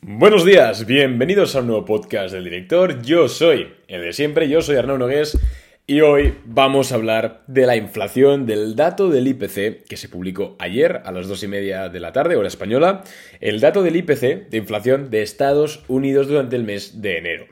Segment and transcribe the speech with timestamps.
[0.00, 3.02] Buenos días, bienvenidos a un nuevo podcast del director.
[3.02, 5.36] Yo soy el de siempre, yo soy Arnaud Nogués
[5.88, 10.54] y hoy vamos a hablar de la inflación, del dato del IPC que se publicó
[10.60, 13.02] ayer a las dos y media de la tarde, hora española,
[13.40, 17.46] el dato del IPC de inflación de Estados Unidos durante el mes de enero.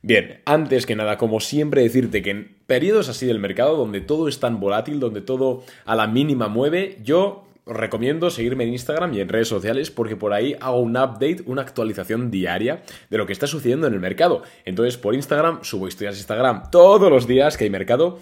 [0.00, 4.26] Bien, antes que nada, como siempre, decirte que en periodos así del mercado, donde todo
[4.26, 9.20] es tan volátil, donde todo a la mínima mueve, yo recomiendo seguirme en Instagram y
[9.20, 13.32] en redes sociales porque por ahí hago un update, una actualización diaria de lo que
[13.32, 14.42] está sucediendo en el mercado.
[14.64, 18.18] Entonces, por Instagram subo historias de Instagram todos los días que hay mercado.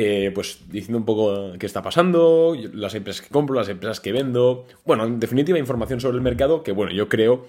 [0.00, 4.12] Eh, pues diciendo un poco qué está pasando, las empresas que compro, las empresas que
[4.12, 4.64] vendo.
[4.84, 7.48] Bueno, en definitiva, información sobre el mercado que, bueno, yo creo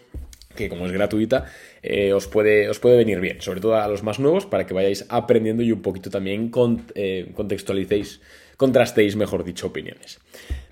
[0.56, 1.46] que como es gratuita,
[1.84, 4.74] eh, os, puede, os puede venir bien, sobre todo a los más nuevos, para que
[4.74, 6.52] vayáis aprendiendo y un poquito también
[6.96, 8.20] eh, contextualicéis,
[8.58, 10.20] contrastéis, mejor dicho, opiniones.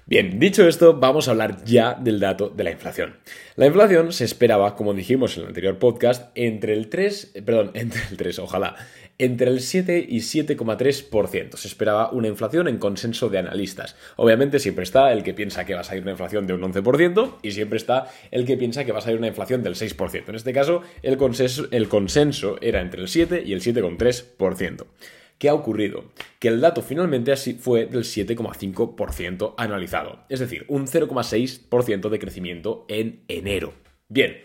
[0.09, 3.17] Bien, dicho esto, vamos a hablar ya del dato de la inflación.
[3.57, 7.71] La inflación se esperaba, como dijimos en el anterior podcast, entre el 3, eh, perdón,
[7.73, 8.77] entre el 3, ojalá,
[9.17, 11.57] entre el 7 y 7,3%.
[11.57, 13.97] Se esperaba una inflación en consenso de analistas.
[14.15, 17.39] Obviamente siempre está el que piensa que va a salir una inflación de un 11%
[17.41, 20.29] y siempre está el que piensa que va a salir una inflación del 6%.
[20.29, 24.85] En este caso, el consenso, el consenso era entre el 7 y el 7,3%.
[25.37, 26.05] ¿Qué ha ocurrido?
[26.39, 32.85] Que el dato finalmente así fue del 7,5% anualizado, es decir, un 0,6% de crecimiento
[32.87, 33.73] en enero.
[34.09, 34.37] Bien,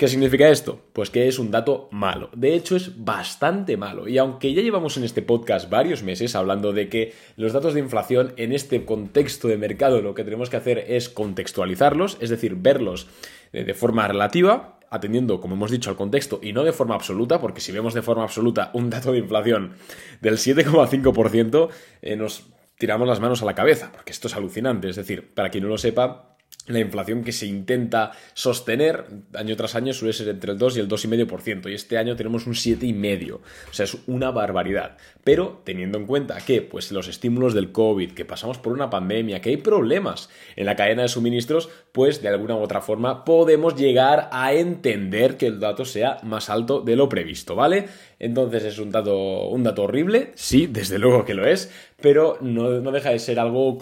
[0.00, 0.80] ¿Qué significa esto?
[0.94, 2.30] Pues que es un dato malo.
[2.34, 4.08] De hecho, es bastante malo.
[4.08, 7.80] Y aunque ya llevamos en este podcast varios meses hablando de que los datos de
[7.80, 12.54] inflación en este contexto de mercado lo que tenemos que hacer es contextualizarlos, es decir,
[12.54, 13.08] verlos
[13.52, 17.60] de forma relativa, atendiendo, como hemos dicho, al contexto y no de forma absoluta, porque
[17.60, 19.74] si vemos de forma absoluta un dato de inflación
[20.20, 21.68] del 7,5%,
[22.02, 24.88] eh, nos tiramos las manos a la cabeza, porque esto es alucinante.
[24.88, 26.30] Es decir, para quien no lo sepa,
[26.66, 30.80] la inflación que se intenta sostener año tras año suele ser entre el 2 y
[30.80, 34.96] el 2,5%, y este año tenemos un 7,5%, o sea, es una barbaridad.
[35.24, 39.40] Pero teniendo en cuenta que pues, los estímulos del COVID, que pasamos por una pandemia,
[39.40, 43.74] que hay problemas en la cadena de suministros, pues de alguna u otra forma podemos
[43.74, 47.86] llegar a entender que el dato sea más alto de lo previsto, ¿vale?
[48.18, 52.80] Entonces es un dato, un dato horrible, sí, desde luego que lo es, pero no,
[52.80, 53.78] no deja de ser algo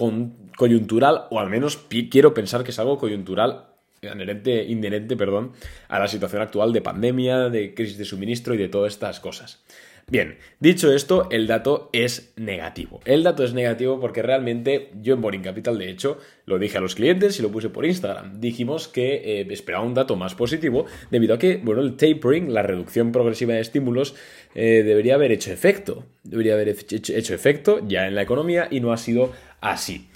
[0.57, 1.77] coyuntural, o al menos
[2.11, 3.67] quiero pensar que es algo coyuntural
[4.03, 5.53] inherente, inherente perdón,
[5.89, 9.63] a la situación actual de pandemia, de crisis de suministro y de todas estas cosas.
[10.11, 13.01] Bien, dicho esto, el dato es negativo.
[13.05, 16.81] El dato es negativo porque realmente yo en Boring Capital, de hecho, lo dije a
[16.81, 18.41] los clientes y lo puse por Instagram.
[18.41, 22.63] Dijimos que eh, esperaba un dato más positivo debido a que, bueno, el tapering, la
[22.63, 24.15] reducción progresiva de estímulos,
[24.55, 26.07] eh, debería haber hecho efecto.
[26.25, 30.09] Debería haber hecho efecto ya en la economía y no ha sido así.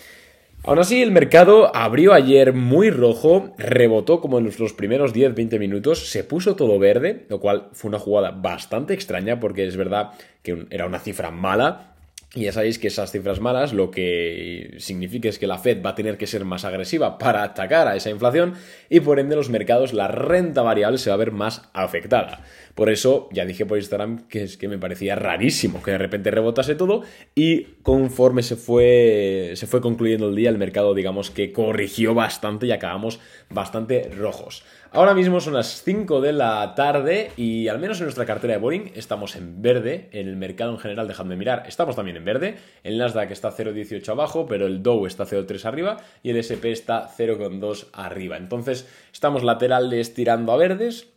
[0.64, 6.08] Aún así, el mercado abrió ayer muy rojo, rebotó como en los primeros 10-20 minutos,
[6.08, 10.12] se puso todo verde, lo cual fue una jugada bastante extraña porque es verdad
[10.44, 11.91] que era una cifra mala,
[12.34, 15.90] y ya sabéis que esas cifras malas lo que significa es que la Fed va
[15.90, 18.54] a tener que ser más agresiva para atacar a esa inflación
[18.88, 22.42] y por ende los mercados, la renta variable se va a ver más afectada.
[22.74, 26.30] Por eso ya dije por Instagram que es que me parecía rarísimo que de repente
[26.30, 27.02] rebotase todo
[27.34, 32.66] y conforme se fue, se fue concluyendo el día el mercado digamos que corrigió bastante
[32.66, 33.20] y acabamos
[33.50, 34.64] bastante rojos.
[34.94, 38.58] Ahora mismo son las 5 de la tarde y al menos en nuestra cartera de
[38.58, 42.56] Boring estamos en verde, en el mercado en general dejadme mirar, estamos también en verde,
[42.84, 47.08] el Nasdaq está 0,18 abajo, pero el Dow está 0,3 arriba y el SP está
[47.08, 48.36] 0,2 arriba.
[48.36, 51.11] Entonces estamos laterales tirando a verdes,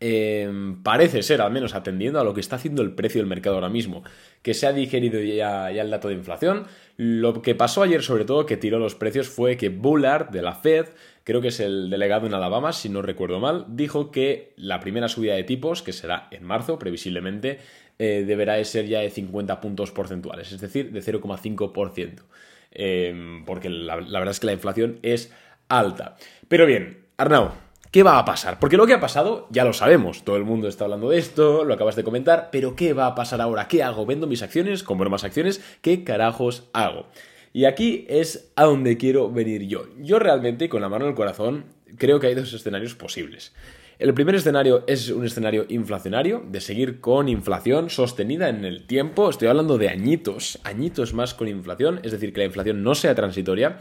[0.00, 3.56] Em, parece ser, al menos atendiendo a lo que está haciendo el precio del mercado
[3.56, 4.04] ahora mismo,
[4.42, 6.66] que se ha digerido ya, el dato de inflación.
[6.96, 10.54] Lo que pasó ayer, sobre todo, que tiró los precios, fue que Bullard de la
[10.54, 10.86] Fed,
[11.24, 15.08] creo que es el delegado en Alabama, si no recuerdo mal, dijo que la primera
[15.08, 17.58] subida de tipos, que será en marzo, previsiblemente,
[17.98, 22.22] eh, deberá ser ya de 50 puntos porcentuales, es decir, de 0,5%.
[22.70, 25.32] Em, porque la, la verdad es que la inflación es
[25.68, 26.16] alta.
[26.48, 27.52] Pero bien, Arnau,
[27.90, 28.58] ¿Qué va a pasar?
[28.60, 31.64] Porque lo que ha pasado ya lo sabemos, todo el mundo está hablando de esto,
[31.64, 33.66] lo acabas de comentar, pero ¿qué va a pasar ahora?
[33.66, 34.04] ¿Qué hago?
[34.04, 34.82] ¿Vendo mis acciones?
[34.82, 35.62] ¿Compro más acciones?
[35.80, 37.06] ¿Qué carajos hago?
[37.54, 39.86] Y aquí es a donde quiero venir yo.
[39.96, 41.64] Yo realmente, con la mano en el corazón,
[41.96, 43.54] creo que hay dos escenarios posibles.
[43.98, 49.30] El primer escenario es un escenario inflacionario, de seguir con inflación sostenida en el tiempo.
[49.30, 53.14] Estoy hablando de añitos, añitos más con inflación, es decir, que la inflación no sea
[53.14, 53.78] transitoria.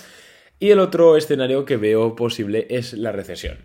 [0.60, 3.58] Y el otro escenario que veo posible es la recesión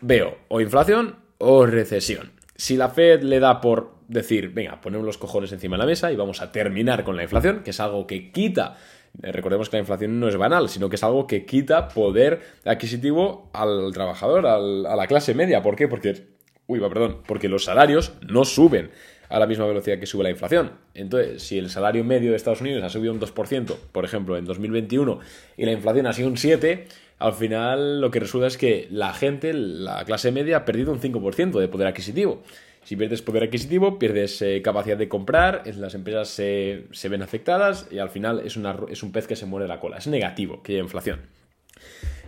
[0.00, 2.32] veo o inflación o recesión.
[2.56, 6.10] Si la Fed le da por decir, venga, ponemos los cojones encima de la mesa
[6.10, 8.76] y vamos a terminar con la inflación, que es algo que quita
[9.22, 12.40] Eh, recordemos que la inflación no es banal, sino que es algo que quita poder
[12.64, 15.62] adquisitivo al trabajador, a la clase media.
[15.62, 15.88] ¿Por qué?
[15.88, 16.28] Porque,
[16.66, 18.90] uy, perdón, porque los salarios no suben
[19.28, 20.72] a la misma velocidad que sube la inflación.
[20.94, 24.44] Entonces, si el salario medio de Estados Unidos ha subido un 2%, por ejemplo, en
[24.44, 25.20] 2021,
[25.56, 26.84] y la inflación ha sido un 7%,
[27.18, 31.00] al final lo que resulta es que la gente, la clase media, ha perdido un
[31.00, 32.42] 5% de poder adquisitivo.
[32.84, 37.98] Si pierdes poder adquisitivo, pierdes eh, capacidad de comprar, las empresas se, ven afectadas y
[37.98, 38.58] al final es,
[38.90, 39.98] es un pez que se muere la cola.
[39.98, 41.20] Es negativo que haya inflación.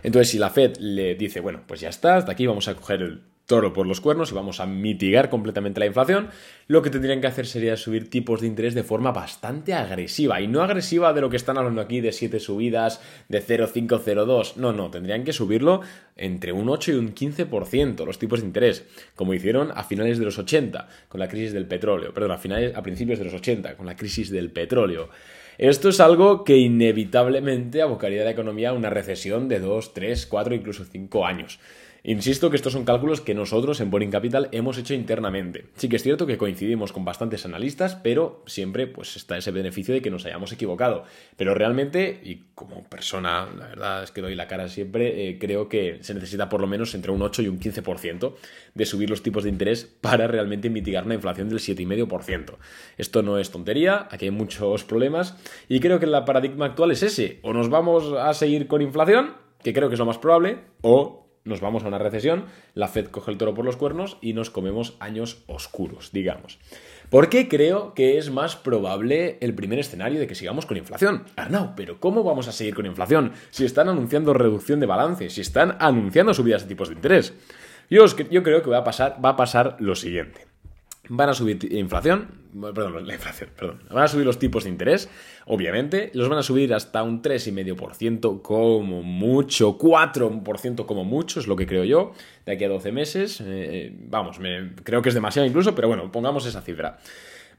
[0.03, 3.01] Entonces, si la Fed le dice, bueno, pues ya está, hasta aquí vamos a coger
[3.01, 3.21] el
[3.51, 6.29] toro por los cuernos y vamos a mitigar completamente la inflación,
[6.67, 10.39] lo que tendrían que hacer sería subir tipos de interés de forma bastante agresiva.
[10.39, 14.55] Y no agresiva de lo que están hablando aquí de 7 subidas, de 0,502.
[14.55, 15.81] No, no, tendrían que subirlo
[16.15, 18.85] entre un 8 y un 15% los tipos de interés,
[19.17, 22.13] como hicieron a finales de los 80 con la crisis del petróleo.
[22.13, 25.09] Perdón, a, finales, a principios de los 80 con la crisis del petróleo.
[25.57, 30.25] Esto es algo que inevitablemente abocaría a la economía a una recesión de 2, 3,
[30.25, 31.59] 4, incluso 5 años.
[32.03, 35.65] Insisto que estos son cálculos que nosotros en Boring Capital hemos hecho internamente.
[35.75, 39.93] Sí que es cierto que coincidimos con bastantes analistas, pero siempre pues está ese beneficio
[39.93, 41.03] de que nos hayamos equivocado.
[41.37, 45.69] Pero realmente, y como persona, la verdad es que doy la cara siempre, eh, creo
[45.69, 48.33] que se necesita por lo menos entre un 8 y un 15%
[48.73, 52.57] de subir los tipos de interés para realmente mitigar una inflación del 7,5%.
[52.97, 55.37] Esto no es tontería, aquí hay muchos problemas
[55.69, 57.37] y creo que el paradigma actual es ese.
[57.43, 61.20] O nos vamos a seguir con inflación, que creo que es lo más probable, o
[61.43, 64.49] nos vamos a una recesión, la Fed coge el toro por los cuernos y nos
[64.49, 66.59] comemos años oscuros, digamos.
[67.09, 71.25] ¿Por qué creo que es más probable el primer escenario de que sigamos con inflación?
[71.35, 75.41] Arnau, pero ¿cómo vamos a seguir con inflación si están anunciando reducción de balance, si
[75.41, 77.33] están anunciando subidas de tipos de interés?
[77.89, 78.05] Yo,
[78.43, 80.50] creo que va a pasar lo siguiente
[81.13, 82.29] van a subir inflación,
[82.73, 85.09] perdón, la inflación, perdón, van a subir los tipos de interés,
[85.45, 91.57] obviamente, los van a subir hasta un 3,5% como mucho, 4% como mucho, es lo
[91.57, 92.13] que creo yo,
[92.45, 96.09] de aquí a 12 meses, eh, vamos, me, creo que es demasiado incluso, pero bueno,
[96.13, 96.97] pongamos esa cifra.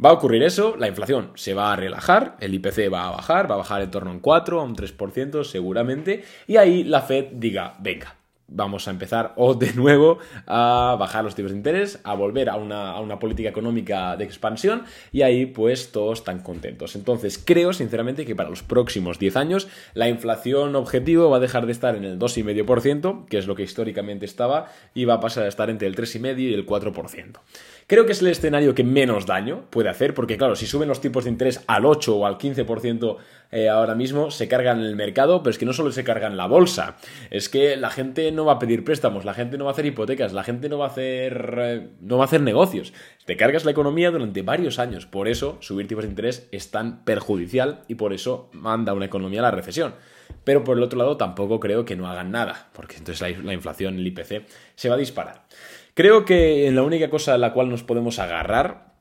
[0.03, 3.51] Va a ocurrir eso, la inflación se va a relajar, el IPC va a bajar,
[3.51, 7.03] va a bajar en torno a un 4, a un 3% seguramente, y ahí la
[7.03, 8.17] Fed diga, venga,
[8.49, 12.57] vamos a empezar o de nuevo a bajar los tipos de interés, a volver a
[12.57, 16.97] una, política económica de expansión y ahí pues todos están contentos.
[16.97, 21.67] Entonces creo sinceramente que para los próximos 10 años la inflación objetivo va a dejar
[21.67, 25.45] de estar en el 2,5%, que es lo que históricamente estaba, y va a pasar
[25.45, 27.39] a estar entre el 3,5% y el 4%.
[27.87, 31.01] Creo que es el escenario que menos daño puede hacer, porque claro, si suben los
[31.01, 33.17] tipos de interés al 8 o al 15%
[33.51, 36.47] eh, ahora mismo, se cargan el mercado, pero es que no solo se cargan la
[36.47, 36.97] bolsa,
[37.31, 39.87] es que la gente no va a pedir préstamos, la gente no va a hacer
[39.87, 42.93] hipotecas, la gente no va a hacer, eh, no va a hacer negocios.
[43.25, 47.05] Te cargas la economía durante varios años, por eso subir tipos de interés es tan
[47.05, 49.95] perjudicial y por eso manda una economía a la recesión.
[50.45, 53.53] Pero por el otro lado tampoco creo que no hagan nada, porque entonces la, la
[53.53, 55.45] inflación, el IPC, se va a disparar.
[55.95, 58.93] Creo que la única cosa a la cual nos podemos agarrar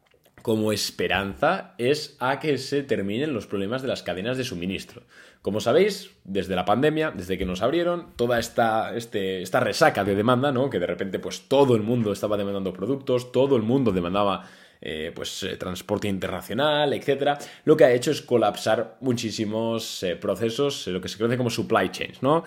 [0.42, 5.04] como esperanza es a que se terminen los problemas de las cadenas de suministro.
[5.42, 10.16] Como sabéis, desde la pandemia, desde que nos abrieron, toda esta, este, esta resaca de
[10.16, 10.70] demanda, ¿no?
[10.70, 14.48] Que de repente, pues todo el mundo estaba demandando productos, todo el mundo demandaba
[14.84, 20.88] eh, pues, eh, transporte internacional, etcétera, lo que ha hecho es colapsar muchísimos eh, procesos,
[20.88, 22.44] lo que se conoce como supply chains, ¿no?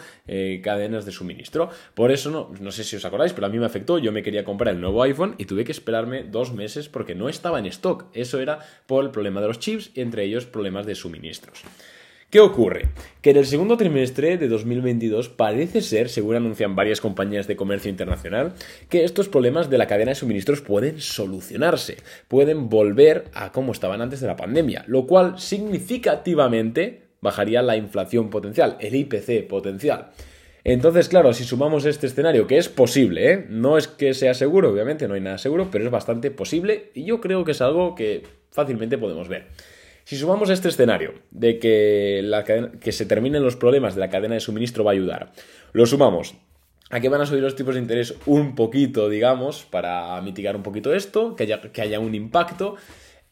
[0.62, 1.70] cadenas de suministro.
[1.94, 3.98] Por eso, no, no sé si os acordáis, pero a mí me afectó.
[3.98, 7.28] Yo me quería comprar el nuevo iPhone y tuve que esperarme dos meses porque no
[7.28, 8.06] estaba en stock.
[8.14, 11.62] Eso era por el problema de los chips y entre ellos problemas de suministros.
[12.34, 12.88] ¿Qué ocurre?
[13.22, 17.92] Que en el segundo trimestre de 2022 parece ser, según anuncian varias compañías de comercio
[17.92, 18.54] internacional,
[18.88, 24.02] que estos problemas de la cadena de suministros pueden solucionarse, pueden volver a como estaban
[24.02, 30.10] antes de la pandemia, lo cual significativamente bajaría la inflación potencial, el IPC potencial.
[30.64, 33.46] Entonces, claro, si sumamos este escenario, que es posible, ¿eh?
[33.48, 37.04] no es que sea seguro, obviamente no hay nada seguro, pero es bastante posible y
[37.04, 39.46] yo creo que es algo que fácilmente podemos ver.
[40.04, 44.34] Si sumamos este escenario de que, la que se terminen los problemas de la cadena
[44.34, 45.32] de suministro va a ayudar,
[45.72, 46.34] lo sumamos
[46.90, 50.62] a que van a subir los tipos de interés un poquito, digamos, para mitigar un
[50.62, 52.76] poquito esto, que haya, que haya un impacto,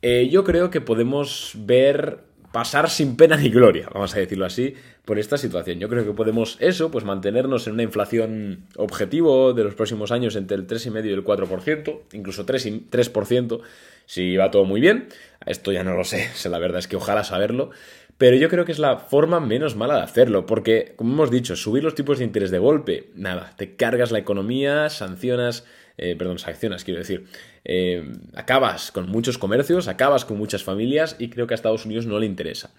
[0.00, 4.74] eh, yo creo que podemos ver pasar sin pena ni gloria, vamos a decirlo así,
[5.04, 5.78] por esta situación.
[5.78, 10.36] Yo creo que podemos eso, pues mantenernos en una inflación objetivo de los próximos años
[10.36, 13.60] entre el 3,5 y el 4%, incluso 3%, 3%
[14.06, 15.08] si va todo muy bien.
[15.46, 17.70] Esto ya no lo sé, la verdad es que ojalá saberlo.
[18.18, 21.56] Pero yo creo que es la forma menos mala de hacerlo, porque, como hemos dicho,
[21.56, 25.64] subir los tipos de interés de golpe, nada, te cargas la economía, sancionas,
[25.98, 27.26] eh, perdón, sancionas, quiero decir,
[27.64, 32.06] eh, acabas con muchos comercios, acabas con muchas familias y creo que a Estados Unidos
[32.06, 32.70] no le interesa.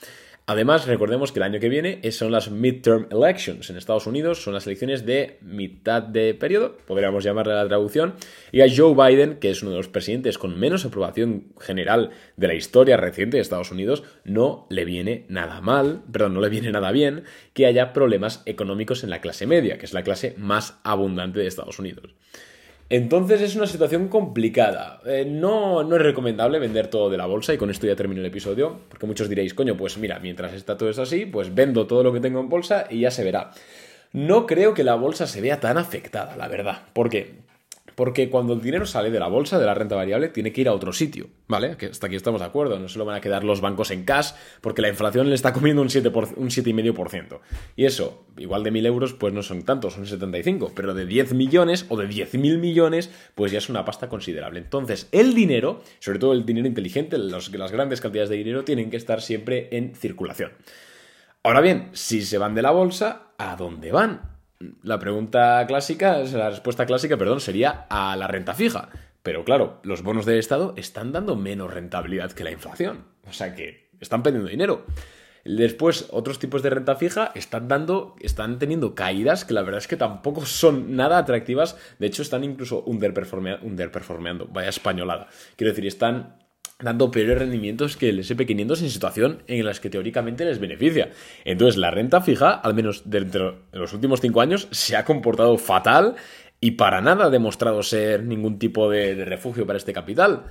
[0.46, 4.54] Además, recordemos que el año que viene son las midterm elections en Estados Unidos, son
[4.54, 8.16] las elecciones de mitad de periodo, podríamos llamarle la traducción,
[8.52, 12.48] y a Joe Biden, que es uno de los presidentes con menos aprobación general de
[12.48, 16.74] la historia reciente de Estados Unidos, no le viene nada mal, perdón, no le viene
[16.74, 20.78] nada bien que haya problemas económicos en la clase media, que es la clase más
[20.84, 22.16] abundante de Estados Unidos.
[22.94, 25.02] Entonces es una situación complicada.
[25.04, 28.22] Eh, no, no es recomendable vender todo de la bolsa y con esto ya termino
[28.22, 31.88] el episodio, porque muchos diréis, coño, pues mira, mientras está todo eso así, pues vendo
[31.88, 33.50] todo lo que tengo en bolsa y ya se verá.
[34.12, 36.84] No creo que la bolsa se vea tan afectada, la verdad.
[36.94, 37.34] ¿Por qué?
[37.96, 40.68] Porque cuando el dinero sale de la bolsa, de la renta variable, tiene que ir
[40.68, 41.78] a otro sitio, ¿vale?
[41.78, 42.80] Que hasta aquí estamos de acuerdo.
[42.80, 44.32] No se lo van a quedar los bancos en cash
[44.62, 47.40] porque la inflación le está comiendo un, 7 un 7,5%.
[47.76, 50.72] Y eso, igual de 1.000 euros, pues no son tantos, son 75.
[50.76, 54.60] Pero de 10 millones o de 10.000 millones, pues ya es una pasta considerable.
[54.60, 58.98] Entonces, el dinero, sobre todo el dinero inteligente, las grandes cantidades de dinero, tienen que
[58.98, 60.52] estar siempre en circulación.
[61.44, 64.33] Ahora bien, si se van de la bolsa, ¿a dónde van?
[64.82, 68.90] La pregunta clásica, la respuesta clásica, perdón, sería a la renta fija.
[69.22, 73.06] Pero claro, los bonos del Estado están dando menos rentabilidad que la inflación.
[73.28, 74.86] O sea que están perdiendo dinero.
[75.46, 79.88] Después, otros tipos de renta fija están dando, están teniendo caídas que la verdad es
[79.88, 81.78] que tampoco son nada atractivas.
[82.00, 85.28] De hecho, están incluso underperformeando, vaya españolada.
[85.58, 86.38] Quiero decir, están
[86.84, 91.10] dando peores rendimientos que el SP500 en situación en las que teóricamente les beneficia.
[91.46, 95.58] Entonces, la renta fija, al menos dentro de los últimos cinco años, se ha comportado
[95.58, 96.16] fatal
[96.60, 100.44] y para nada ha demostrado ser ningún tipo de refugio para este capital.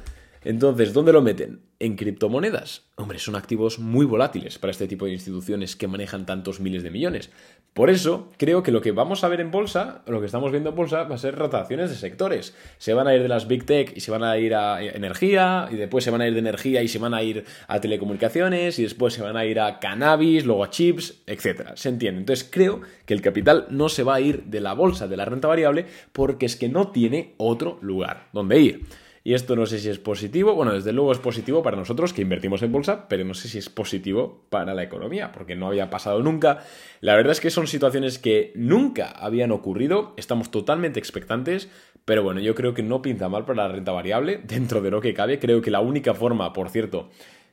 [0.44, 1.60] Entonces, ¿dónde lo meten?
[1.78, 2.82] En criptomonedas.
[2.96, 6.90] Hombre, son activos muy volátiles para este tipo de instituciones que manejan tantos miles de
[6.90, 7.30] millones.
[7.74, 10.70] Por eso, creo que lo que vamos a ver en bolsa, lo que estamos viendo
[10.70, 12.54] en bolsa, va a ser rotaciones de sectores.
[12.78, 15.68] Se van a ir de las big tech y se van a ir a energía,
[15.70, 18.78] y después se van a ir de energía y se van a ir a telecomunicaciones,
[18.78, 21.70] y después se van a ir a cannabis, luego a chips, etc.
[21.74, 22.20] ¿Se entiende?
[22.20, 25.24] Entonces, creo que el capital no se va a ir de la bolsa de la
[25.24, 28.86] renta variable porque es que no tiene otro lugar donde ir.
[29.24, 32.22] Y esto no sé si es positivo, bueno, desde luego es positivo para nosotros que
[32.22, 35.90] invertimos en bolsa, pero no sé si es positivo para la economía, porque no había
[35.90, 36.64] pasado nunca.
[37.00, 41.68] La verdad es que son situaciones que nunca habían ocurrido, estamos totalmente expectantes,
[42.04, 45.00] pero bueno, yo creo que no pinta mal para la renta variable, dentro de lo
[45.00, 45.38] que cabe.
[45.38, 47.10] Creo que la única forma, por cierto,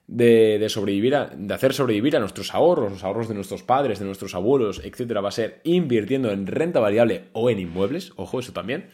[0.07, 4.33] de, sobrevivir, de hacer sobrevivir a nuestros ahorros, los ahorros de nuestros padres, de nuestros
[4.33, 8.89] abuelos, etcétera, va a ser invirtiendo en renta variable o en inmuebles, ojo, eso también.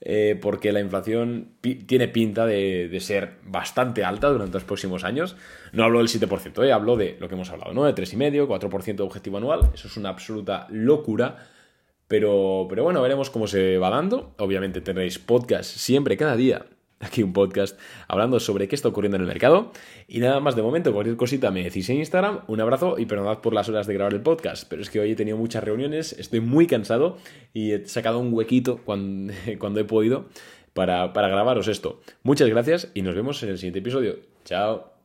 [0.00, 1.52] Eh, porque la inflación
[1.86, 5.36] tiene pinta de, ser bastante alta durante los próximos años.
[5.72, 7.84] No hablo del 7%, eh, hablo de lo que hemos hablado, ¿no?
[7.84, 9.70] De 3,5%, 4% de objetivo anual.
[9.74, 11.36] Eso es una absoluta locura.
[12.08, 14.34] Pero, pero bueno, veremos cómo se va dando.
[14.38, 16.66] Obviamente tendréis podcast siempre, cada día,
[17.00, 19.72] aquí un podcast hablando sobre qué está ocurriendo en el mercado.
[20.08, 22.40] Y nada más de momento, cualquier cosita me decís en Instagram.
[22.46, 25.12] Un abrazo y perdonad por las horas de grabar el podcast, pero es que hoy
[25.12, 27.18] he tenido muchas reuniones, estoy muy cansado
[27.52, 30.26] y he sacado un huequito cuando, cuando he podido
[30.74, 32.00] para, para grabaros esto.
[32.22, 34.16] Muchas gracias y nos vemos en el siguiente episodio.
[34.44, 34.95] Chao.